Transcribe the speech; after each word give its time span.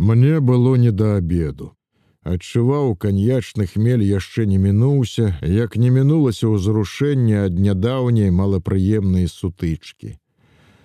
Мне 0.00 0.40
было 0.40 0.76
не 0.76 0.92
да 0.92 1.16
абеду. 1.16 1.76
Адчуваў 2.24 2.94
каньячны 2.96 3.66
хмель 3.68 4.00
яшчэ 4.00 4.46
не 4.48 4.56
мінуўся, 4.56 5.36
як 5.44 5.76
не 5.76 5.90
мінулася 5.92 6.48
ўзрушэнне 6.48 7.36
ад 7.44 7.60
нядаўняй 7.60 8.32
малапрыемнай 8.32 9.28
сутычкі. 9.28 10.16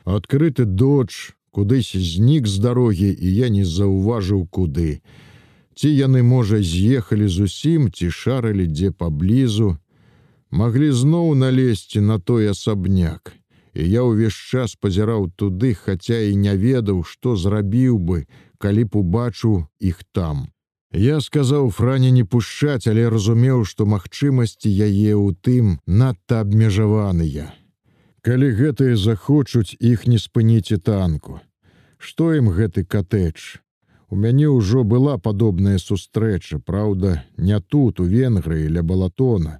Адкрыты 0.03 0.65
дождж 0.67 1.31
кудысь 1.55 1.95
знік 1.95 2.51
з 2.51 2.59
дарогі, 2.59 3.07
і 3.15 3.31
я 3.31 3.47
не 3.47 3.63
заўважыў 3.63 4.43
куды. 4.51 4.99
Ці 5.79 5.95
яны, 5.95 6.19
можа, 6.19 6.59
з'ехалі 6.59 7.31
зусім, 7.31 7.87
ці 7.95 8.11
шарылі 8.11 8.67
дзе 8.67 8.91
паблізу, 8.91 9.77
маглі 10.51 10.91
зноў 10.91 11.31
налезці 11.39 12.03
на 12.03 12.19
той 12.19 12.51
асабняк. 12.51 13.31
І 13.75 13.83
я 13.91 14.07
ўвесь 14.07 14.39
час 14.51 14.79
пазіраў 14.79 15.27
туды, 15.35 15.75
хаця 15.75 16.19
і 16.31 16.35
не 16.39 16.55
ведаў, 16.55 17.03
што 17.03 17.35
зрабіў 17.35 17.99
бы, 17.99 18.23
калі 18.57 18.83
б 18.87 19.03
убачыў 19.03 19.67
іх 19.79 19.99
там. 20.15 20.47
Я 20.95 21.19
сказаў 21.19 21.69
фране 21.75 22.11
не 22.11 22.23
пушчаць, 22.23 22.87
але 22.87 23.09
разумеў, 23.11 23.65
што 23.67 23.83
магчымасці 23.85 24.71
яе 24.71 25.11
ў 25.11 25.35
тым 25.43 25.75
надта 25.85 26.39
абмежаваныя. 26.39 27.51
Калі 28.23 28.47
гэтыя 28.55 28.95
захочуць 28.95 29.75
іх 29.79 30.07
не 30.07 30.17
спыніце 30.23 30.79
танку. 30.79 31.43
Што 31.99 32.31
ім 32.39 32.47
гэты 32.55 32.87
катэдж? 32.87 33.59
У 34.07 34.15
мяне 34.15 34.47
ўжо 34.47 34.87
была 34.87 35.17
падобная 35.19 35.77
сустрэча, 35.83 36.63
праўда, 36.63 37.27
не 37.37 37.59
тут, 37.59 37.99
у 37.99 38.07
Венгрыі 38.07 38.71
ля 38.71 38.83
балатона. 38.83 39.59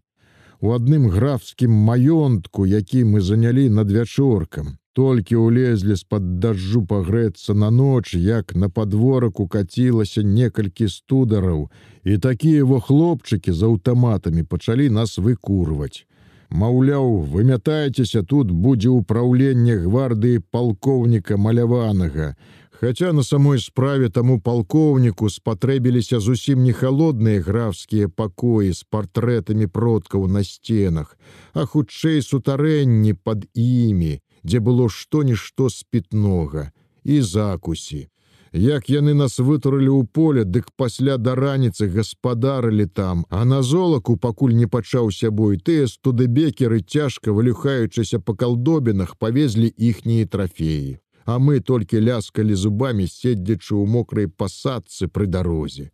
У 0.66 0.72
адным 0.74 1.04
графскім 1.14 1.74
маёнтку, 1.88 2.66
які 2.66 3.04
мы 3.06 3.22
занялі 3.22 3.70
над 3.70 3.92
вячоркам. 3.92 4.72
Толькі 4.98 5.38
ўлезлі 5.38 5.94
з-пад 5.94 6.40
дажджу 6.42 6.82
пагрэцца 6.90 7.54
на 7.54 7.70
ноч, 7.70 8.16
як 8.18 8.56
на 8.56 8.70
падворак 8.70 9.40
укацілася 9.44 10.24
некалькі 10.26 10.90
студараў, 10.90 11.70
і 12.04 12.18
такія 12.18 12.66
во 12.66 12.80
хлопчыкі 12.82 13.54
з 13.54 13.62
аўтаматамі 13.70 14.42
пачалі 14.42 14.90
нас 14.90 15.20
выкурваць. 15.22 16.10
Маўляў, 16.50 17.30
вымятайцеся, 17.30 18.26
тут 18.26 18.50
будзе 18.50 18.90
ўпраўленне 18.90 19.78
гвардыі 19.86 20.42
палкоўніка 20.50 21.38
маляванага. 21.38 22.34
Хаця 22.80 23.14
на 23.14 23.24
самой 23.24 23.60
справе 23.60 24.10
таму 24.10 24.40
палкоўніку 24.42 25.30
спатрэбіліся 25.30 26.20
зусім 26.20 26.64
не 26.64 26.74
халодныя 26.74 27.40
графскія 27.42 28.10
пакоі 28.10 28.74
з 28.76 28.84
партрэтамі 28.92 29.68
продкаў 29.68 30.28
на 30.28 30.44
сценах, 30.44 31.16
а 31.54 31.66
хутчэй 31.66 32.20
сутарэнні 32.22 33.14
пад 33.14 33.48
імі, 33.54 34.20
дзе 34.44 34.60
было 34.60 34.90
што-нішто 34.90 35.70
спітнога 35.70 36.72
і 37.04 37.22
закусі. 37.22 38.10
Як 38.52 38.90
яны 38.90 39.14
нас 39.14 39.40
вытурылі 39.40 39.92
ў 39.92 40.04
поле, 40.12 40.44
дык 40.44 40.68
пасля 40.76 41.16
да 41.18 41.36
раніцы 41.36 41.88
гаспадарылі 41.88 42.88
там, 42.88 43.24
а 43.30 43.44
на 43.46 43.62
золаку 43.64 44.16
пакуль 44.16 44.56
не 44.56 44.68
пачаўся 44.68 45.32
бой, 45.32 45.58
тыя 45.58 45.88
студэбекеры 45.88 46.80
цяжка 46.80 47.32
вылюхаючыся 47.32 48.20
па 48.20 48.36
калдобінах 48.36 49.16
павезлі 49.16 49.68
іхнія 49.68 50.28
трафеі. 50.28 51.00
А 51.26 51.40
мы 51.40 51.60
толькі 51.60 52.00
ляскалі 52.06 52.54
зубамі, 52.54 53.10
седзячы 53.10 53.74
ў 53.74 53.86
мокрай 53.90 54.28
пасадцы 54.30 55.10
пры 55.10 55.26
дарозе. 55.26 55.90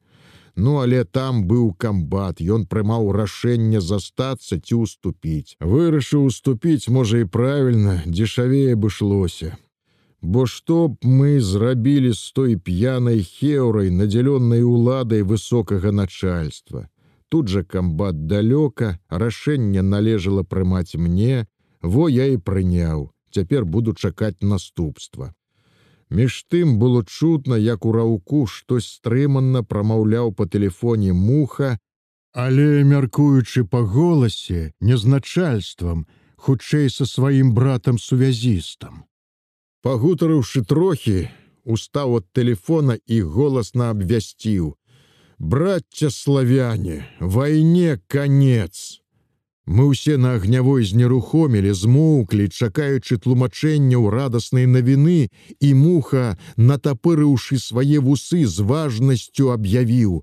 Ну, 0.55 0.79
але 0.83 1.05
там 1.05 1.47
быў 1.47 1.73
камбат, 1.73 2.41
Ён 2.41 2.67
прымаў 2.67 3.11
рашэнне 3.15 3.79
застацца 3.79 4.59
ці 4.59 4.83
ўступіць. 4.83 5.55
Вырашыў 5.63 6.27
уступіць, 6.27 6.91
можа 6.91 7.23
і 7.23 7.25
правільна, 7.25 8.03
дзешавее 8.05 8.75
бышлося. 8.75 9.55
Бо 10.21 10.45
што 10.45 10.89
б 10.89 10.97
мы 11.01 11.39
зрабілі 11.39 12.13
з 12.13 12.31
той 12.35 12.55
п'янай 12.57 13.23
хеўрай, 13.23 13.89
надзялённай 13.89 14.61
уладай 14.61 15.23
высокага 15.23 15.91
начальства. 15.91 16.89
Тут 17.29 17.47
жа 17.47 17.63
камбат 17.63 18.27
далёка, 18.27 18.99
рашэнне 19.09 19.81
належала 19.81 20.43
прымаць 20.43 20.99
мне, 20.99 21.47
во 21.81 22.09
я 22.09 22.27
і 22.27 22.37
прыняў. 22.37 23.09
Цяпер 23.31 23.65
буду 23.65 23.93
чакаць 23.93 24.41
наступства. 24.41 25.33
Між 26.09 26.43
тым 26.51 26.77
было 26.77 27.05
чутно, 27.05 27.55
як 27.55 27.85
у 27.85 27.91
раўку 27.91 28.45
штось 28.45 28.87
стрыманна 28.99 29.63
прамаўляў 29.63 30.33
па 30.35 30.45
тэлефоне 30.45 31.13
муха, 31.13 31.77
але 32.33 32.83
мяркуючы 32.83 33.63
па 33.63 33.81
голасе, 33.87 34.73
незначальствам, 34.79 36.05
хутчэй 36.35 36.89
са 36.89 37.05
сваім 37.05 37.53
братам 37.55 37.97
сувязістам. 37.97 39.03
Пагутарыўшы 39.81 40.65
трохі, 40.67 41.29
устаў 41.63 42.19
ад 42.19 42.27
тэлефона 42.35 42.99
і 43.07 43.21
голасна 43.21 43.91
абвясціў: 43.95 44.75
«Брацця 45.39 46.11
славяне, 46.11 47.07
вайне 47.19 47.99
конец. 48.07 49.00
Мы 49.71 49.87
ўсе 49.87 50.17
на 50.19 50.35
агнявой 50.35 50.83
знерухомілі, 50.83 51.71
змоўклі, 51.71 52.51
чакаючы 52.51 53.15
тлумачэнняў 53.23 54.09
радаснай 54.11 54.67
навіны, 54.67 55.31
і 55.63 55.69
муха, 55.79 56.35
натапырыўшы 56.59 57.55
свае 57.55 58.03
вусы 58.03 58.43
з 58.43 58.67
важнасцю 58.67 59.47
аб'явіў. 59.55 60.17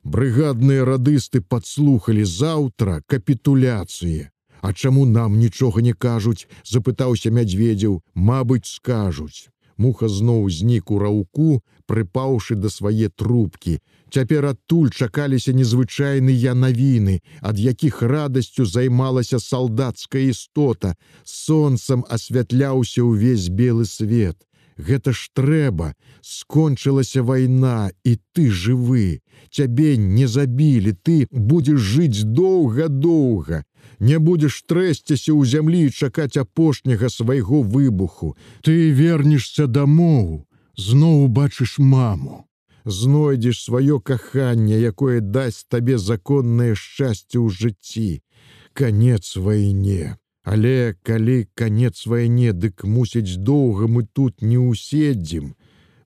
Брыгадныя 0.00 0.88
радысты 0.88 1.44
падслухалі 1.44 2.24
заўтра 2.24 3.02
капітуляцыі. 3.04 4.32
А 4.64 4.72
чаму 4.72 5.04
нам 5.04 5.36
нічога 5.44 5.84
не 5.84 5.92
кажуць, 5.92 6.48
запытаўся 6.64 7.28
мядзведзеў, 7.28 8.00
Мабыць, 8.14 8.64
скажуць. 8.64 9.52
Муха 9.76 10.08
зноў 10.08 10.48
знік 10.48 10.90
у 10.90 10.98
раўку, 10.98 11.60
прыпаўшы 11.86 12.56
да 12.56 12.70
свае 12.72 13.08
трубкі. 13.12 13.76
Цяпер 14.08 14.46
адтуль 14.48 14.88
чакаліся 14.88 15.52
незвычайныя 15.52 16.54
навіны, 16.54 17.20
ад 17.42 17.60
якіх 17.60 18.00
радасцю 18.02 18.64
займалася 18.64 19.38
салдацкая 19.38 20.32
істота. 20.32 20.96
Сонцам 21.24 22.06
асвятляўся 22.08 23.04
ўвесь 23.04 23.52
белы 23.52 23.84
свет. 23.84 24.40
Гэта 24.76 25.12
ж 25.12 25.28
трэба, 25.32 25.92
скончылася 26.20 27.22
вайна, 27.22 27.92
і 28.04 28.16
ты 28.32 28.48
жывы. 28.48 29.20
Цябе 29.50 29.96
не 29.96 30.28
забілі, 30.28 30.96
ты 31.02 31.28
будзеш 31.32 31.80
жыць 31.80 32.24
доўга-доўга. 32.24 33.64
Не 33.98 34.18
будзеш 34.18 34.62
трэсціся 34.68 35.32
ў 35.32 35.42
зямлі 35.44 35.86
і 35.86 35.94
чакаць 35.94 36.36
апошняга 36.36 37.08
свайго 37.08 37.62
выбуху. 37.62 38.36
Ты 38.62 38.90
вернешся 38.90 39.66
дамоў, 39.66 40.44
зноў 40.76 41.28
бачыш 41.28 41.78
маму 41.78 42.46
знойдзеш 42.86 43.64
сваё 43.64 43.98
каханне, 44.00 44.78
якое 44.78 45.20
дасць 45.20 45.66
табе 45.68 45.98
законнае 45.98 46.74
шчасце 46.74 47.42
ў 47.42 47.50
жыцці. 47.50 48.22
Канец 48.72 49.36
вайне. 49.36 50.16
Але 50.46 50.94
калі 51.02 51.50
канец 51.58 52.06
вайне, 52.06 52.54
дык 52.54 52.86
мусіць 52.86 53.42
доўга 53.42 53.90
мы 53.90 54.06
тут 54.06 54.42
не 54.42 54.58
ўседзім. 54.62 55.54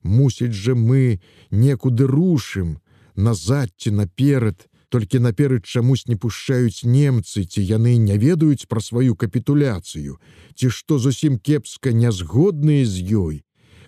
Мусіць 0.01 0.57
жа 0.57 0.73
мы 0.73 1.21
некуды 1.51 2.09
рушым, 2.09 2.81
назад 3.15 3.69
ці 3.77 3.93
наперад, 4.01 4.65
толькі 4.91 5.23
наперад 5.23 5.65
чамусь 5.65 6.07
не 6.07 6.17
пушчаюць 6.19 6.83
немцы, 6.83 7.45
ці 7.47 7.63
яны 7.63 7.95
не 7.97 8.17
ведаюць 8.19 8.67
пра 8.67 8.83
сваю 8.83 9.15
капітуляцыю, 9.15 10.19
ці 10.55 10.67
што 10.69 10.99
зусім 10.99 11.39
кепска 11.39 11.95
нязгодныя 11.95 12.83
з 12.85 13.07
ёй 13.23 13.37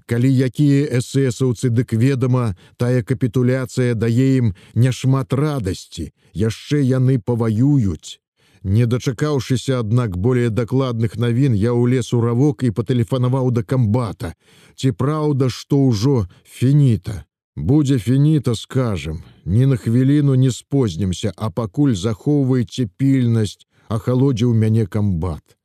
калі 0.06 0.30
якія 0.30 1.00
эсэсаўцы 1.00 1.70
дык 1.70 1.94
ведама, 1.96 2.56
тая 2.78 3.04
капітуляцыя 3.04 3.96
дае 3.96 4.28
ім 4.40 4.52
няшмат 4.76 5.34
радасці, 5.34 6.12
яшчэ 6.34 6.84
яны 6.84 7.20
паваююць. 7.20 8.20
Не 8.64 8.86
дачакаўшыся, 8.86 9.80
аднак 9.80 10.16
более 10.18 10.50
дакладных 10.50 11.18
навін 11.20 11.56
я 11.56 11.74
ўлез 11.76 12.14
у 12.16 12.22
равок 12.24 12.64
і 12.64 12.72
патэлефанаваў 12.72 13.52
да 13.52 13.64
камбата. 13.64 14.36
Ці 14.76 14.96
праўда, 14.96 15.50
што 15.50 15.84
ўжо 15.84 16.28
фініта. 16.48 17.24
Будзе 17.56 18.00
фініта, 18.00 18.56
скажам, 18.56 19.24
ні 19.46 19.66
на 19.66 19.76
хвіліну 19.76 20.36
не 20.36 20.52
спознімся, 20.52 21.32
а 21.38 21.50
пакуль 21.50 21.94
захоўвайце 21.94 22.88
пільнасць, 22.98 23.68
ахалодзіў 23.90 24.54
мяне 24.54 24.86
камбат. 24.86 25.58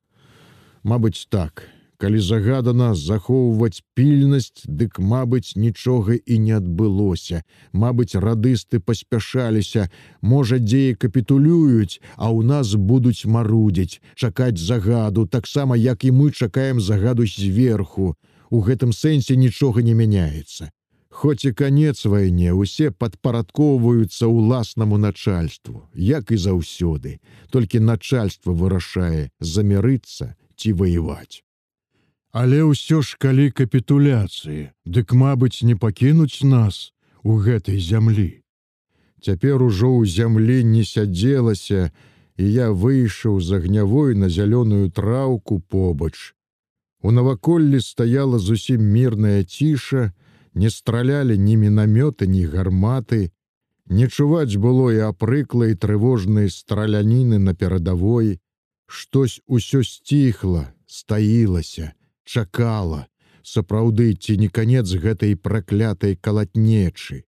Мабыць 0.83 1.25
так, 1.33 1.65
калі 1.97 2.21
загадана 2.21 2.93
захоўваць 2.93 3.81
пільнасць, 3.97 4.69
дык, 4.69 5.01
мабыць, 5.01 5.57
нічога 5.57 6.13
і 6.13 6.39
не 6.39 6.53
адбылося. 6.61 7.41
Мабыць, 7.73 8.13
радысты 8.13 8.79
паспяшаліся, 8.79 9.89
можа, 10.21 10.61
дзеі 10.61 10.93
капітулююць, 10.93 11.97
а 12.21 12.29
ў 12.29 12.45
нас 12.45 12.77
будуць 12.77 13.25
марудзіць, 13.25 13.97
чакаць 14.13 14.61
загаду, 14.61 15.25
таксама 15.25 15.73
як 15.73 16.05
і 16.05 16.13
мы 16.13 16.31
чакаем 16.31 16.79
загаду 16.79 17.25
зверху. 17.25 18.13
У 18.53 18.61
гэтым 18.61 18.93
сэнсе 18.93 19.33
нічога 19.35 19.81
не 19.81 19.97
мяняецца. 19.97 20.69
Хоць 21.19 21.45
і 21.45 21.51
канец 21.51 22.05
вайне 22.05 22.53
усе 22.55 22.91
падпарадкоўваюцца 22.91 24.27
ўласнаму 24.31 24.97
начальству, 24.97 25.83
як 25.93 26.31
і 26.31 26.37
заўсёды, 26.37 27.19
толькі 27.51 27.83
начальство 27.83 28.55
вырашае 28.55 29.27
замірыцца 29.39 30.35
ці 30.55 30.71
ваяваць. 30.79 31.43
Але 32.31 32.63
ўсё 32.63 33.01
ж 33.03 33.19
калі 33.19 33.51
капітуляцыі, 33.51 34.71
дык, 34.85 35.11
мабыць, 35.11 35.59
не 35.63 35.75
пакінуць 35.75 36.39
нас. 36.43 36.93
у 37.23 37.35
гэтай 37.37 37.79
зямлі. 37.79 38.41
Цяпер 39.21 39.61
ужо 39.63 39.91
ў 39.99 40.07
зямлі 40.07 40.63
не 40.63 40.83
сядзелася, 40.87 41.91
і 42.39 42.43
я 42.47 42.71
выйшаў 42.71 43.39
з 43.43 43.59
агнявой 43.59 44.15
на 44.15 44.29
зялёную 44.31 44.87
траўку 44.91 45.59
побач. 45.59 46.33
У 47.01 47.11
наваколлі 47.11 47.81
стаяла 47.83 48.39
зусім 48.39 48.79
мірная 48.79 49.43
ціша, 49.43 50.13
не 50.53 50.69
стралялі 50.69 51.37
ні 51.37 51.57
мінамёты, 51.57 52.27
ні 52.27 52.45
гарматы. 52.45 53.31
Не 53.85 54.07
чуваць 54.07 54.55
было 54.55 54.91
і 54.93 54.99
апрыклай 55.09 55.75
трывожнай 55.75 56.49
страляніны 56.49 57.39
на 57.39 57.53
перадавой. 57.53 58.39
Штось 58.85 59.41
усё 59.47 59.83
сціхла, 59.83 60.73
стаілася, 60.85 61.93
чакала. 62.25 63.07
Сапраўды 63.41 64.13
ці 64.13 64.37
не 64.37 64.49
канец 64.49 64.93
гэтай 64.93 65.35
праклятай 65.35 66.15
калатнечы. 66.15 67.23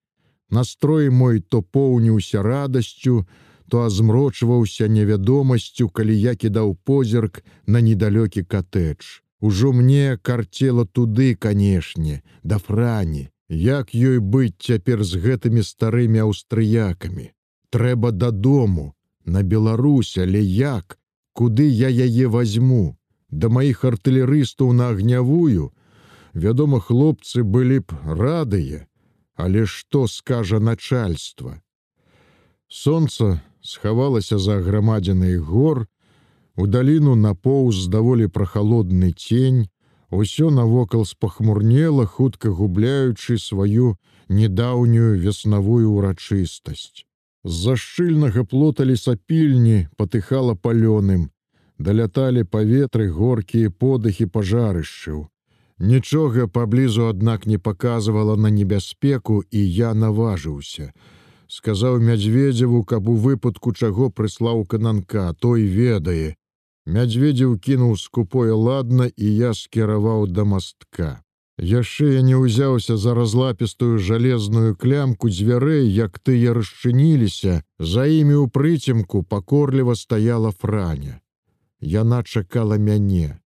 Настрой 0.49 1.09
мой 1.09 1.39
то 1.39 1.61
поўніўся 1.61 2.43
радасцю, 2.43 3.25
то 3.69 3.83
азмрочваўся 3.87 4.87
невядомасцю, 4.87 5.89
калі 5.89 6.13
я 6.19 6.35
кідаў 6.35 6.75
позірк 6.83 7.41
на 7.65 7.79
недалёкі 7.81 8.43
катэдж. 8.43 9.23
Ужо 9.41 9.71
мне 9.73 10.17
карцела 10.21 10.85
туды, 10.85 11.35
канешне, 11.35 12.21
да 12.43 12.57
франі, 12.57 13.29
як 13.49 13.93
ёй 13.95 14.19
быць 14.19 14.61
цяпер 14.61 15.03
з 15.03 15.17
гэтымі 15.17 15.65
старымі 15.65 16.23
аўстрыякамі. 16.29 17.33
Трэба 17.69 18.11
дадому, 18.11 18.93
на 19.25 19.43
Беларусь, 19.43 20.17
але 20.17 20.41
як, 20.41 20.99
куды 21.33 21.67
я 21.67 21.89
яе 21.89 22.27
возьму, 22.27 22.97
да 23.29 23.49
маіх 23.49 23.85
артылерыстаў 23.85 24.73
на 24.73 24.89
агнявую, 24.89 25.71
Вядома, 26.33 26.79
хлопцы 26.79 27.43
былі 27.43 27.79
б 27.83 27.91
радыя, 28.05 28.87
але 29.35 29.65
што 29.65 30.07
скажа 30.07 30.59
начальства. 30.59 31.59
Сонца 32.67 33.41
схавалася 33.61 34.39
за 34.39 34.61
грамадзінай 34.63 35.37
гор, 35.37 35.87
У 36.55 36.67
даліну 36.67 37.15
напоўз 37.15 37.87
даволі 37.87 38.27
прахалодны 38.27 39.13
цень, 39.15 39.69
усё 40.11 40.49
навокал 40.51 41.05
спахмурнела, 41.05 42.05
хутка 42.05 42.49
губляючы 42.49 43.37
сваю 43.37 43.95
недаўнюю 44.27 45.19
веснавую 45.19 45.93
ўрачыстасць. 45.95 47.07
З-за 47.43 47.75
шчыльнага 47.75 48.43
плота 48.43 48.83
лесапільні 48.83 49.87
патыхала 49.97 50.53
палёным, 50.53 51.31
даляталі 51.79 52.43
паветры 52.43 53.07
горкія 53.09 53.71
подыхі 53.71 54.27
пажарышчыў. 54.27 55.31
Нічога 55.79 56.45
паблізу, 56.47 57.07
аднак 57.07 57.47
не 57.47 57.57
паказвала 57.57 58.35
на 58.35 58.51
небяспеку, 58.51 59.41
і 59.49 59.59
я 59.73 59.93
наважыўся. 59.93 60.91
Сказаў 61.47 61.97
мядзведзеву, 61.99 62.83
каб 62.83 63.09
у 63.09 63.15
выпадку 63.15 63.73
чаго 63.73 64.11
прыслаў 64.11 64.61
кананка, 64.65 65.33
той 65.33 65.65
ведае, 65.65 66.35
Мядзведзеў 66.91 67.51
кінуў 67.65 67.91
скупое 67.99 68.55
ладна 68.67 69.05
і 69.15 69.27
я 69.41 69.51
скіраваў 69.55 70.25
да 70.37 70.43
мастка. 70.53 71.11
Яшчэ 71.71 72.07
я 72.13 72.21
не 72.27 72.35
ўзяўся 72.35 72.97
за 73.03 73.13
разлапістую 73.15 73.99
жалезную 74.09 74.75
клямку 74.75 75.31
дзвярэй, 75.31 75.87
як 75.87 76.19
тыя 76.19 76.57
расчыніліся, 76.57 77.63
за 77.93 78.03
імі 78.11 78.35
ў 78.43 78.51
прыцемку 78.51 79.23
пакорліва 79.23 79.95
стаяла 79.95 80.51
франя. 80.51 81.21
Яна 81.79 82.23
чакала 82.27 82.81
мяне. 82.91 83.39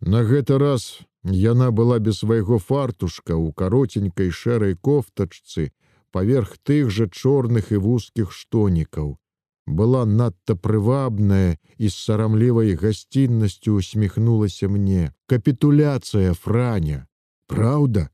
На 0.00 0.20
гэты 0.28 0.58
раз 0.60 0.88
яна 1.24 1.72
была 1.72 1.98
без 1.98 2.24
свайго 2.24 2.58
фартушка 2.58 3.40
ў 3.40 3.56
каротенькай 3.56 4.28
шэрай 4.28 4.76
кофтачцы, 4.76 5.70
паверх 6.12 6.58
тых 6.60 6.92
жа 6.92 7.08
чорных 7.08 7.72
і 7.72 7.80
вузкіх 7.88 8.36
штонікаў 8.36 9.16
была 9.66 10.04
надта 10.06 10.56
прывабная 10.56 11.58
і 11.78 11.88
з 11.88 11.94
сарамлівай 11.94 12.74
гасціннасцю 12.74 13.74
усміхнулася 13.82 14.68
мне. 14.68 15.12
Капітуляцыя 15.26 16.34
франя 16.34 17.06
Праўда? 17.46 18.08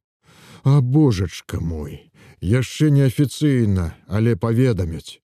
А 0.65 0.81
божачка 0.81 1.61
мой 1.61 2.13
яшчэ 2.43 2.91
неафіцыйна 2.91 3.95
але 4.07 4.37
паведамяць. 4.37 5.23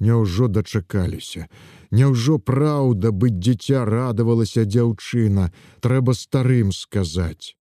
Няўжо 0.00 0.48
дачакаліся? 0.48 1.48
Няўжо 1.90 2.38
праўда 2.38 3.12
быць 3.12 3.36
дзіця 3.36 3.84
радавалася 3.84 4.64
дзяўчына? 4.64 5.52
Трэба 5.80 6.12
старым 6.12 6.72
сказаць. 6.72 7.56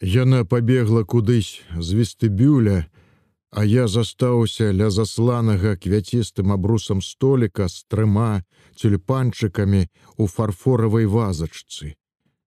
Яна 0.00 0.44
пабегла 0.44 1.04
кудысь 1.04 1.62
з 1.76 1.94
вестыбюля 1.94 2.86
А 3.50 3.64
я 3.64 3.88
застаўся 3.88 4.72
ля 4.76 4.90
засланага 4.90 5.76
квяцістым 5.76 6.52
абрусам 6.52 7.00
століка 7.00 7.68
з 7.68 7.84
трыма 7.88 8.44
тюльпанчыкамі 8.76 9.86
у 10.16 10.26
фарфоравай 10.26 11.06
вазачцы. 11.06 11.96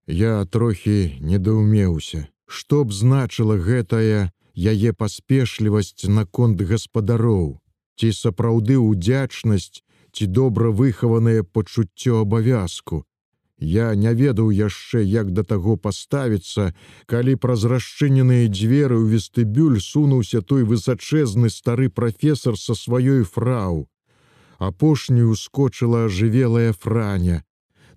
Я 0.07 0.45
трохі 0.45 1.17
недаўмеўся, 1.21 2.27
што 2.45 2.85
б 2.85 2.93
значыла 2.93 3.57
гэтая 3.57 4.29
яе 4.55 4.93
паспешлівасць 4.93 6.05
наконт 6.05 6.61
гаспадароў, 6.61 7.57
ці 7.97 8.13
сапраўды 8.13 8.77
ўдзячнасць, 8.77 9.81
ці 10.11 10.25
добра 10.27 10.69
выхаванае 10.69 11.41
пачуццё 11.43 12.21
абавязку, 12.21 13.05
Я 13.61 13.93
не 13.93 14.11
ведаў 14.17 14.49
яшчэ, 14.49 15.03
як 15.05 15.31
да 15.37 15.43
таго 15.43 15.77
паставіцца, 15.77 16.73
калі 17.05 17.35
праз 17.37 17.63
расчыненыя 17.69 18.49
дзверы 18.49 18.97
ў 18.97 19.13
вестыбюль 19.13 19.77
сунуўся 19.77 20.41
той 20.41 20.65
высачэзны 20.65 21.53
стары 21.53 21.93
прафесор 21.93 22.57
са 22.57 22.73
сваёй 22.73 23.21
фрау. 23.21 23.85
Апошнюю 24.57 25.35
скочыла 25.37 26.05
ажывелая 26.05 26.73
франя. 26.73 27.43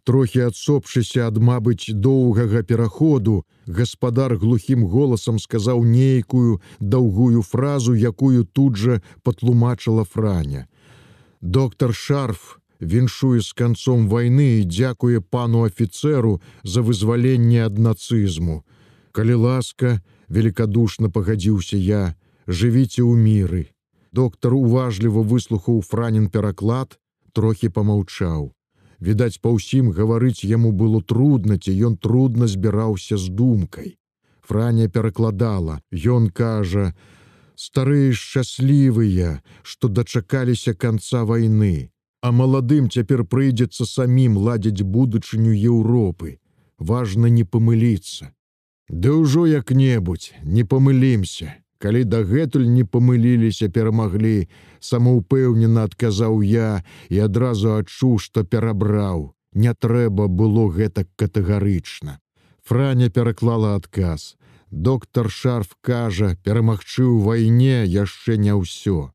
Трохі 0.04 0.44
адсопшыся 0.52 1.32
ад, 1.32 1.40
мабыць, 1.40 1.88
доўгага 1.88 2.60
пераходу, 2.62 3.46
гаспадар 3.64 4.36
глухім 4.36 4.84
голасам 4.84 5.38
сказаў 5.40 5.80
нейкую 5.80 6.60
даўгую 6.78 7.40
фразу, 7.40 7.96
якую 7.96 8.44
тут 8.44 8.76
жа 8.76 9.00
патлумачыла 9.22 10.04
франя. 10.04 10.68
Доктор 11.40 11.94
Шарф, 11.94 12.60
віншуе 12.80 13.40
з 13.40 13.52
канцом 13.52 14.08
вайны 14.08 14.60
і 14.60 14.64
дзякуе 14.64 15.20
пану 15.20 15.64
афіцеру 15.64 16.40
за 16.62 16.82
вызваленне 16.82 17.64
ад 17.66 17.78
нацызму. 17.78 18.64
Калі 19.12 19.34
ласка, 19.34 20.00
великкадушна 20.28 21.10
пагадзіўся 21.10 21.76
я, 21.76 22.14
жывіце 22.46 23.02
ў 23.02 23.14
міры. 23.14 23.62
Доктар 24.12 24.54
уважліва 24.54 25.22
выслухаў 25.22 25.82
франін 25.82 26.28
пераклад, 26.30 26.98
трохі 27.32 27.68
помаўчаў. 27.68 28.52
Відаць, 29.00 29.38
па 29.42 29.50
ўсім 29.54 29.90
гаварыць 29.90 30.46
яму 30.46 30.72
было 30.72 31.02
трудна, 31.02 31.58
ці 31.58 31.74
ён 31.74 31.96
трудна 31.98 32.46
збіраўся 32.46 33.18
з 33.18 33.28
думкай. 33.28 33.98
Франя 34.42 34.88
перакладала, 34.88 35.80
Ён 35.90 36.30
кажа: 36.30 36.94
«Старыя 37.54 38.12
шчаслівыя, 38.12 39.42
што 39.62 39.88
дачакаліся 39.88 40.74
канца 40.74 41.24
вайны 41.24 41.93
а 42.24 42.30
маладым 42.32 42.86
цяпер 42.88 43.20
прыйдзецца 43.32 43.84
самім 43.84 44.36
ладзіць 44.44 44.86
будучыню 44.92 45.52
Еўропы. 45.52 46.38
Важна 46.90 47.28
не 47.28 47.44
памыліцца. 47.44 48.32
Ды 48.88 49.12
ўжо 49.16 49.44
як-небудзь 49.50 50.32
не 50.56 50.64
памылімся. 50.64 51.52
Калі 51.84 52.00
дагэтуль 52.08 52.64
не 52.76 52.84
памыліліся, 52.88 53.68
перамаглі, 53.68 54.48
самаўпэўнена 54.80 55.84
адказаў 55.84 56.40
я 56.48 56.80
і 57.12 57.20
адразу 57.28 57.76
адчуў, 57.76 58.16
што 58.16 58.44
перабраў. 58.48 59.36
Не 59.52 59.76
трэба 59.76 60.28
было 60.28 60.64
гэтак 60.72 61.12
катэгарычна. 61.20 62.20
Франя 62.64 63.10
пераклала 63.10 63.76
адказ. 63.76 64.40
Доктор 64.72 65.28
Шарф 65.28 65.76
кажа, 65.84 66.36
перамагчы 66.40 67.04
ў 67.04 67.20
вайне 67.20 67.84
яшчэ 67.84 68.40
не 68.40 68.56
ўсё. 68.56 69.12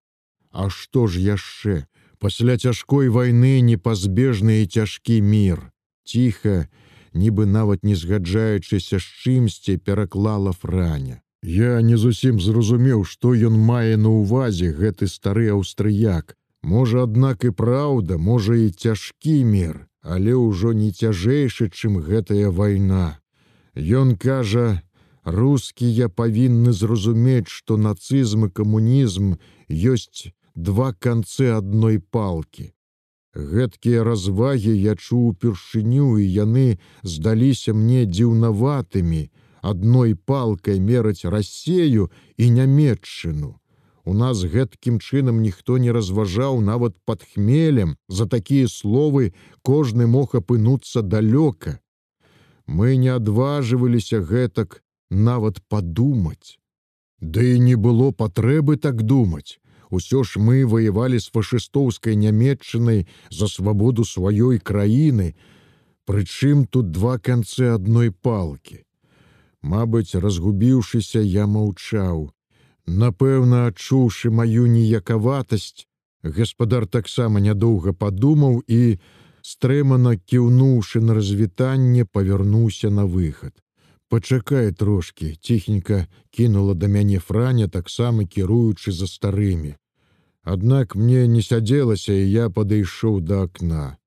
А 0.54 0.70
што 0.70 1.10
ж 1.10 1.18
яшчэ? 1.26 1.89
Пасля 2.20 2.58
цяжкой 2.58 3.10
войны 3.10 3.60
непазбежны 3.72 4.62
і 4.64 4.68
цяжкі 4.68 5.22
мір 5.22 5.64
ціха 6.06 6.68
нібы 7.14 7.46
нават 7.46 7.84
не 7.84 7.96
згаджаючыся 7.96 9.00
з 9.00 9.08
чымсьці 9.24 9.78
пераклала 9.78 10.54
франя 10.54 11.22
я 11.42 11.82
не 11.82 11.98
зусім 11.98 12.40
зразумеў 12.40 13.06
што 13.06 13.32
ён 13.34 13.56
мае 13.56 13.96
на 13.98 14.10
увазе 14.10 14.72
гэты 14.76 15.08
стары 15.08 15.48
аўстрыяк. 15.56 16.36
Можа 16.62 17.04
аднак 17.04 17.46
і 17.48 17.52
праўда 17.52 18.18
можа 18.18 18.56
і 18.56 18.70
цяжкі 18.70 19.44
мір 19.46 19.88
але 20.02 20.36
ўжо 20.36 20.74
не 20.74 20.92
цяжэйшы 20.92 21.70
чым 21.70 22.00
гэтая 22.04 22.52
вайна. 22.52 23.20
Ён 23.76 24.16
кажа 24.16 24.82
рускія 25.24 26.10
павінны 26.10 26.74
зразумець 26.74 27.48
што 27.48 27.78
нацызм 27.78 28.46
і 28.48 28.50
камунізм 28.50 29.36
ёсць 29.70 30.32
два 30.64 30.94
канцы 30.94 31.52
адной 31.56 32.00
палки. 32.00 32.74
Гэткія 33.34 34.04
развагі 34.04 34.74
я 34.76 34.96
чуў 35.00 35.32
упершыню 35.32 36.18
і 36.20 36.26
яны 36.28 36.80
здаліся 37.04 37.74
мне 37.74 38.04
дзіўнаватымі, 38.10 39.22
адной 39.62 40.16
палкай 40.16 40.80
мераць 40.80 41.24
рассею 41.24 42.10
і 42.38 42.50
нямметчыну. 42.58 43.56
У 44.04 44.14
нас 44.14 44.44
гэткім 44.44 45.00
чынам 45.00 45.40
ніхто 45.46 45.78
не 45.78 45.92
разважаў 45.96 46.60
нават 46.62 46.98
пад 47.06 47.24
хмелем, 47.24 47.96
за 48.08 48.26
такія 48.26 48.68
словы 48.68 49.34
кожны 49.62 50.08
мог 50.08 50.36
апынуцца 50.36 51.06
далёка. 51.06 51.80
Мы 52.66 52.98
не 52.98 53.16
адважваліся 53.16 54.20
гэтак 54.20 54.82
нават 55.10 55.62
падумаць. 55.70 56.60
Ды 57.22 57.40
да 57.40 57.48
і 57.56 57.60
не 57.60 57.76
было 57.76 58.12
патрэбы 58.12 58.78
так 58.78 59.04
думаць. 59.04 59.60
Усё 59.90 60.24
ж 60.24 60.40
мы 60.40 60.66
ваявалі 60.66 61.20
з 61.20 61.32
фашыстоўскай 61.34 62.16
нямметчынай 62.16 63.08
за 63.30 63.48
свабоду 63.48 64.06
сваёй 64.06 64.60
краіны, 64.60 65.34
Прычым 66.10 66.66
тут 66.66 66.90
два 66.90 67.20
канцы 67.20 67.70
адной 67.70 68.10
палкі. 68.10 68.82
Мабыць, 69.62 70.18
разгубіўшыся, 70.18 71.22
я 71.22 71.46
маўчаў. 71.46 72.34
Напэўна, 72.90 73.68
адчуўшы 73.70 74.32
маю 74.34 74.66
ніякаватасць, 74.74 75.86
гаспадар 76.24 76.88
таксама 76.88 77.38
нядоўга 77.46 77.94
падумаў 77.94 78.64
і, 78.66 78.98
стрэмана 79.46 80.18
кіўнуўшы 80.18 81.06
на 81.06 81.14
развітанне, 81.14 82.10
павярнуўся 82.10 82.90
на 82.90 83.06
выхад. 83.06 83.54
Пачакай 84.10 84.72
трошкі, 84.72 85.36
ціхенька 85.42 86.08
кінула 86.32 86.74
да 86.74 86.88
мяне 86.88 87.20
франя, 87.20 87.68
таксама 87.68 88.26
кіруючы 88.26 88.92
за 88.92 89.06
старымі. 89.06 89.76
Аднак 90.42 90.96
мне 90.96 91.28
не 91.28 91.42
сядзелася, 91.46 92.14
і 92.14 92.32
я 92.32 92.50
падышоў 92.50 93.20
да 93.22 93.44
акна. 93.46 93.98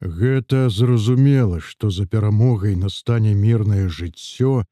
Гэта 0.00 0.68
зразумела, 0.68 1.60
што 1.60 1.90
за 1.90 2.06
перамогай 2.06 2.74
настане 2.74 3.34
мірнае 3.34 3.86
жыццё, 3.88 4.64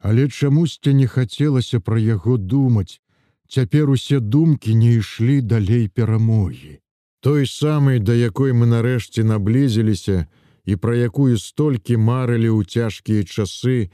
але 0.00 0.26
чамусьці 0.28 0.94
не 0.94 1.06
хацелася 1.06 1.80
пра 1.80 1.98
яго 1.98 2.36
думаць. 2.36 2.98
Цяпер 3.48 3.90
усе 3.90 4.20
думкі 4.20 4.74
не 4.74 4.98
ішлі 4.98 5.40
далей 5.40 5.88
перамогі. 5.88 6.80
Той 7.20 7.46
самы, 7.46 7.98
да 7.98 8.14
якой 8.14 8.52
мы 8.52 8.66
нарэшце 8.66 9.22
наблізіліся 9.22 10.26
пра 10.76 10.96
якую 10.96 11.38
столькі 11.38 11.96
марылі 11.96 12.50
ў 12.52 12.64
цяжкія 12.64 13.24
часы 13.24 13.90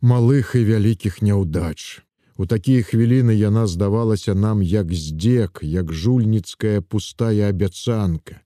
малых 0.00 0.54
і 0.54 0.64
вялікіх 0.64 1.22
няўдач. 1.22 2.02
У 2.36 2.46
такія 2.46 2.82
хвіліны 2.82 3.36
яна 3.36 3.66
здавалася 3.66 4.34
нам 4.34 4.62
як 4.62 4.92
здзек, 4.92 5.60
як 5.62 5.92
жульніцкая 5.92 6.80
пустая 6.80 7.48
абяцанка 7.48 8.42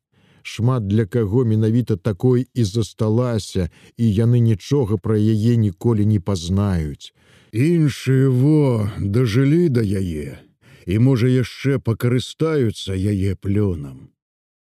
шмат 0.47 0.87
для 0.87 1.07
каго 1.07 1.45
менавіта 1.45 1.97
такой 1.97 2.47
і 2.55 2.65
засталася, 2.65 3.69
і 3.97 4.15
яны 4.15 4.41
нічога 4.41 4.97
пра 4.97 5.19
яе 5.19 5.57
ніколі 5.57 6.07
не 6.07 6.21
пазнаюць. 6.21 7.13
Іншыя 7.53 8.31
во 8.31 8.91
дажылі 9.01 9.69
да 9.69 9.83
яе, 9.83 10.39
і 10.87 10.99
можа 10.99 11.27
яшчэ 11.27 11.79
пакарыстаюцца 11.83 12.95
яе 12.95 13.35
плёнам. 13.35 14.16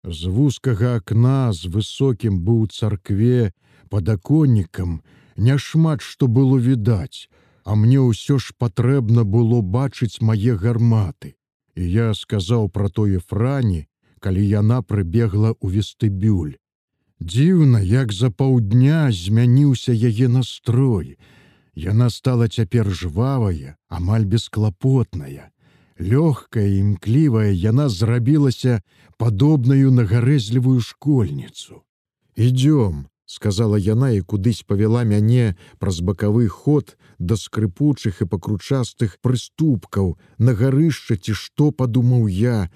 З 0.04 0.26
вузкага 0.26 0.96
акна 0.98 1.52
з 1.54 1.70
высокім 1.70 2.38
быў 2.46 2.66
царкве 2.74 3.52
падаконнікам 3.88 4.96
няшмат 5.36 6.02
што 6.02 6.26
было 6.26 6.58
відаць, 6.58 7.30
а 7.64 7.78
мне 7.78 8.02
ўсё 8.02 8.38
ж 8.42 8.50
патрэбна 8.58 9.22
было 9.22 9.62
бачыць 9.62 10.18
мае 10.18 10.58
гарматы. 10.58 11.38
І 11.78 11.86
я 11.86 12.08
сказаў 12.18 12.68
пра 12.68 12.90
тое 12.90 13.22
франі, 13.22 13.86
калі 14.18 14.42
яна 14.42 14.82
прыбегла 14.82 15.54
ў 15.62 15.78
вестыбюль. 15.78 16.58
Дзіўна, 17.22 17.78
як 17.78 18.12
за 18.12 18.34
паўдня 18.34 19.06
змяніўся 19.14 19.94
яе 19.94 20.26
настрой. 20.26 21.14
Яна 21.78 22.10
стала 22.10 22.48
цяпер 22.48 22.90
жвавая, 22.90 23.78
амаль 23.88 24.26
бесклапотная. 24.26 25.51
Лёгкая 26.02 26.66
і 26.66 26.78
імклівая 26.78 27.54
яна 27.54 27.88
зрабілася 27.88 28.82
падобнаю 29.16 29.94
на 29.94 30.02
гарэзлівую 30.02 30.80
школьніцу. 30.80 31.82
Ідём, 32.36 33.06
сказала 33.26 33.78
яна 33.78 34.10
і 34.10 34.20
кудысь 34.20 34.66
павяла 34.66 35.04
мяне 35.04 35.54
праз 35.78 36.00
бакавы 36.02 36.48
ход 36.48 36.96
да 37.18 37.38
скрыпучых 37.38 38.18
і 38.20 38.26
пакручастых 38.26 39.16
прыступкаў 39.22 40.18
на 40.38 40.52
гарышча 40.58 41.16
ці 41.16 41.32
што 41.32 41.70
падумаў 41.70 42.26
я, 42.26 42.68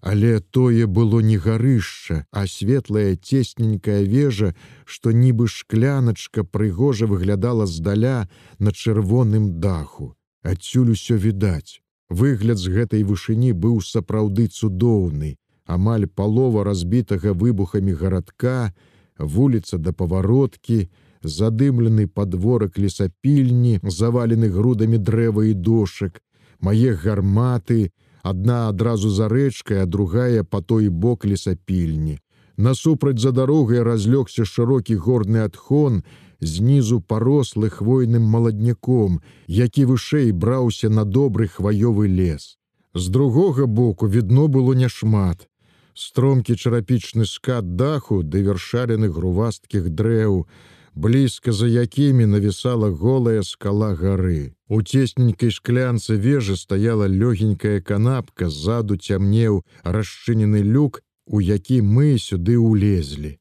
Але 0.00 0.40
тое 0.40 0.86
было 0.86 1.20
не 1.20 1.36
гарышча, 1.36 2.24
а 2.32 2.46
светлая 2.46 3.16
цесненькая 3.16 4.02
вежа, 4.02 4.54
што 4.86 5.12
нібы 5.12 5.46
шкляначка 5.46 6.42
прыгожа 6.42 7.06
выглядала 7.06 7.66
здаля 7.66 8.28
на 8.58 8.72
чырвоным 8.72 9.60
даху. 9.60 10.16
Адсюль 10.42 10.96
усё 10.96 11.20
відаць. 11.20 11.84
Выгляд 12.10 12.58
з 12.58 12.74
гэтай 12.74 13.02
вышыні 13.06 13.52
быў 13.54 13.78
сапраўды 13.86 14.48
цудоўны, 14.50 15.36
амаль 15.64 16.06
палова 16.10 16.64
разбітага 16.66 17.32
выбухамі 17.32 17.94
гарадка, 17.94 18.74
вуліца 19.18 19.78
да 19.78 19.92
павароткі, 19.94 20.90
задымлены 21.22 22.08
падворак 22.08 22.78
лесапільні, 22.78 23.78
завалены 23.84 24.50
грудамі 24.50 24.98
дрэва 24.98 25.46
і 25.46 25.54
дошак, 25.54 26.18
мае 26.58 26.98
гарматы, 26.98 27.92
адна 28.22 28.68
адразу 28.68 29.10
за 29.10 29.28
рэчкай, 29.28 29.82
а 29.82 29.86
другая 29.86 30.42
па 30.42 30.60
той 30.60 30.88
бок 30.88 31.24
лесапільні. 31.24 32.18
Насупраць 32.56 33.20
за 33.20 33.30
дарогай 33.32 33.86
разлёгся 33.86 34.44
шырокі 34.44 34.98
горны 34.98 35.46
адхон, 35.46 36.02
знізу 36.40 37.00
парослы 37.00 37.70
хвойным 37.70 38.22
маладняком, 38.22 39.20
які 39.46 39.84
вышэй 39.84 40.32
браўся 40.32 40.88
на 40.88 41.04
добры 41.04 41.48
хваёвы 41.48 42.08
лес. 42.08 42.58
З 42.94 43.08
другога 43.08 43.66
боку 43.66 44.08
відно 44.08 44.48
было 44.48 44.74
няшмат. 44.74 45.48
Стромкі 45.94 46.56
чарапічны 46.56 47.26
скат 47.26 47.76
даху 47.76 48.22
ды 48.22 48.42
вершалены 48.42 49.10
грувасткіх 49.10 49.90
дрэў, 49.90 50.46
блізка 50.94 51.52
за 51.52 51.66
якімі 51.66 52.26
навісала 52.26 52.90
голая 52.90 53.42
скала 53.42 53.94
гары. 53.94 54.54
У 54.68 54.82
цесненькай 54.82 55.50
шклянцы 55.50 56.16
вежы 56.16 56.56
стаяла 56.56 57.06
лёгенькая 57.06 57.80
канапка, 57.80 58.48
ззаду 58.48 58.96
цямнеў 58.96 59.62
расчынены 59.82 60.62
люк, 60.62 61.02
у 61.26 61.40
які 61.40 61.82
мы 61.82 62.18
сюды 62.18 62.58
ўлезлі. 62.58 63.38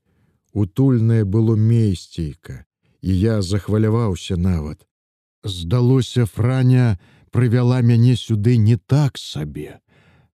Утульнае 0.54 1.26
было 1.26 1.56
месцейка, 1.56 2.66
і 3.02 3.20
я 3.20 3.42
захваляваўся 3.42 4.38
нават. 4.38 4.88
Здалося, 5.44 6.26
франя 6.26 7.00
прывяла 7.32 7.82
мяне 7.82 8.16
сюды 8.16 8.58
не 8.58 8.78
так 8.78 9.18
сабе, 9.18 9.80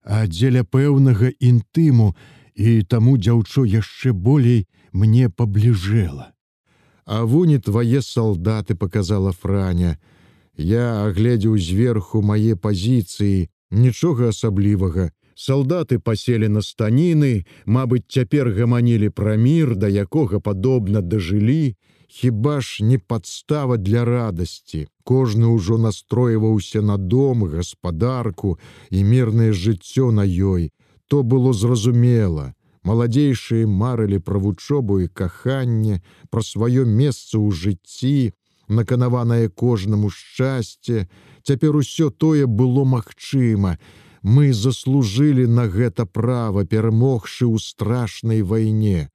а 0.02 0.26
дзеля 0.28 0.64
пэўнага 0.64 1.30
інтыму, 1.40 2.16
і 2.56 2.84
таму 2.84 3.18
дзяўчо 3.18 3.66
яшчэ 3.66 4.14
болей 4.14 4.68
мне 4.92 5.30
пабліжэла. 5.30 6.32
А 7.06 7.24
вуні 7.24 7.60
твае 7.60 8.02
салдаты 8.02 8.76
показала 8.76 9.32
франя. 9.32 10.00
Я 10.58 11.06
агледзеў 11.06 11.58
зверху 11.60 12.22
мае 12.22 12.56
пазіцыі, 12.56 13.50
нічога 13.70 14.30
асаблівага. 14.30 15.12
Салдаты 15.36 16.00
паселі 16.00 16.48
на 16.48 16.62
станіны, 16.64 17.46
Мабыць, 17.66 18.08
цяпер 18.08 18.50
гаманілі 18.56 19.10
пра 19.10 19.36
мір, 19.36 19.76
да 19.76 19.88
якога 19.92 20.40
падобна 20.40 21.02
дажылі, 21.02 21.76
Хіба 22.08 22.62
ж 22.62 22.84
не 22.84 22.98
падстава 22.98 23.78
для 23.78 24.06
радасці. 24.06 24.88
Кожны 25.04 25.48
ўжо 25.54 25.78
настройваўся 25.78 26.82
на 26.82 26.98
дом, 26.98 27.44
гаспадарку 27.44 28.60
і 28.90 29.04
мірнае 29.04 29.54
жыццё 29.54 30.12
на 30.12 30.26
ёй. 30.26 30.72
То 31.08 31.24
было 31.24 31.54
зразумела 31.54 32.54
маладзейшыя 32.86 33.68
марылі 33.68 34.20
пра 34.22 34.40
вучобу 34.40 35.02
і 35.02 35.08
каханне, 35.08 36.02
пра 36.30 36.42
сваё 36.46 36.86
месца 36.86 37.42
ў 37.42 37.50
жыцці, 37.52 38.34
наканаванае 38.70 39.50
кожнаму 39.50 40.10
шчасце, 40.14 41.10
цяпер 41.44 41.76
усё 41.76 42.10
тое 42.10 42.46
было 42.46 42.86
магчыма. 42.86 43.78
Мы 44.22 44.54
заслужылі 44.54 45.46
на 45.46 45.66
гэта 45.70 46.06
права, 46.06 46.66
перамогшы 46.66 47.46
ў 47.46 47.58
страшнай 47.62 48.42
вайне. 48.42 49.10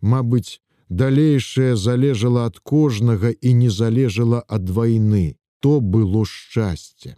Мабыць, 0.00 0.60
далейшае 0.90 1.76
залежала 1.76 2.46
ад 2.50 2.58
кожнага 2.58 3.30
і 3.30 3.54
не 3.54 3.70
залежала 3.70 4.44
ад 4.48 4.68
вайны. 4.70 5.36
То 5.60 5.80
было 5.80 6.24
шчасце. 6.24 7.16